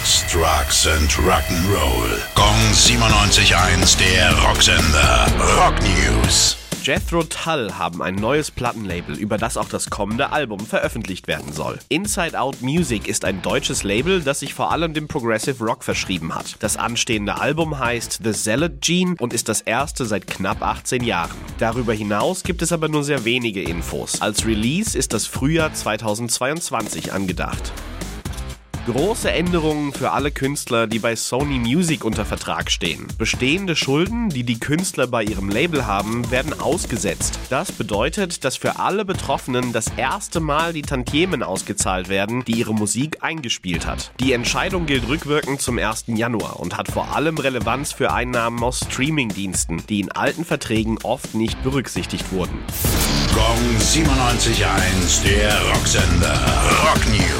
Sex, 0.00 0.24
Drugs 0.32 0.86
and 0.86 1.10
Rock'n'Roll. 1.12 2.20
Gong 2.34 2.56
97.1, 2.72 3.98
der 3.98 4.32
Rocksender. 4.42 5.26
Rock 5.58 5.74
News. 5.82 6.56
Jethro 6.82 7.22
Tull 7.22 7.72
haben 7.74 8.00
ein 8.00 8.14
neues 8.14 8.50
Plattenlabel, 8.50 9.18
über 9.18 9.36
das 9.36 9.58
auch 9.58 9.68
das 9.68 9.90
kommende 9.90 10.32
Album 10.32 10.60
veröffentlicht 10.60 11.28
werden 11.28 11.52
soll. 11.52 11.78
Inside 11.90 12.38
Out 12.38 12.62
Music 12.62 13.08
ist 13.08 13.26
ein 13.26 13.42
deutsches 13.42 13.82
Label, 13.82 14.22
das 14.22 14.40
sich 14.40 14.54
vor 14.54 14.72
allem 14.72 14.94
dem 14.94 15.06
Progressive 15.06 15.62
Rock 15.62 15.84
verschrieben 15.84 16.34
hat. 16.34 16.56
Das 16.60 16.78
anstehende 16.78 17.38
Album 17.38 17.78
heißt 17.78 18.20
The 18.24 18.32
Zealot 18.32 18.80
Gene 18.80 19.16
und 19.18 19.34
ist 19.34 19.50
das 19.50 19.60
erste 19.60 20.06
seit 20.06 20.26
knapp 20.26 20.62
18 20.62 21.04
Jahren. 21.04 21.36
Darüber 21.58 21.92
hinaus 21.92 22.42
gibt 22.42 22.62
es 22.62 22.72
aber 22.72 22.88
nur 22.88 23.04
sehr 23.04 23.26
wenige 23.26 23.62
Infos. 23.62 24.22
Als 24.22 24.46
Release 24.46 24.96
ist 24.96 25.12
das 25.12 25.26
Frühjahr 25.26 25.74
2022 25.74 27.12
angedacht. 27.12 27.72
Große 28.90 29.30
Änderungen 29.30 29.92
für 29.92 30.10
alle 30.10 30.32
Künstler, 30.32 30.88
die 30.88 30.98
bei 30.98 31.14
Sony 31.14 31.60
Music 31.60 32.04
unter 32.04 32.24
Vertrag 32.24 32.72
stehen. 32.72 33.06
Bestehende 33.18 33.76
Schulden, 33.76 34.30
die 34.30 34.42
die 34.42 34.58
Künstler 34.58 35.06
bei 35.06 35.22
ihrem 35.22 35.48
Label 35.48 35.86
haben, 35.86 36.28
werden 36.32 36.58
ausgesetzt. 36.58 37.38
Das 37.50 37.70
bedeutet, 37.70 38.44
dass 38.44 38.56
für 38.56 38.80
alle 38.80 39.04
Betroffenen 39.04 39.72
das 39.72 39.92
erste 39.96 40.40
Mal 40.40 40.72
die 40.72 40.82
Tantiemen 40.82 41.44
ausgezahlt 41.44 42.08
werden, 42.08 42.44
die 42.44 42.54
ihre 42.54 42.74
Musik 42.74 43.18
eingespielt 43.20 43.86
hat. 43.86 44.10
Die 44.18 44.32
Entscheidung 44.32 44.86
gilt 44.86 45.06
rückwirkend 45.06 45.62
zum 45.62 45.78
1. 45.78 46.06
Januar 46.08 46.58
und 46.58 46.76
hat 46.76 46.88
vor 46.88 47.14
allem 47.14 47.38
Relevanz 47.38 47.92
für 47.92 48.12
Einnahmen 48.12 48.60
aus 48.60 48.80
Streamingdiensten, 48.80 49.84
die 49.88 50.00
in 50.00 50.10
alten 50.10 50.44
Verträgen 50.44 50.98
oft 51.04 51.36
nicht 51.36 51.62
berücksichtigt 51.62 52.32
wurden. 52.32 52.58
Gong 53.32 53.76
97.1, 53.78 55.22
der 55.22 55.62
Rocksender. 55.70 56.34
Rock 56.82 57.06
News. 57.06 57.39